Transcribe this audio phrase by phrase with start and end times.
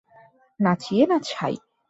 [0.59, 1.55] নাচিয়ে না ছাই।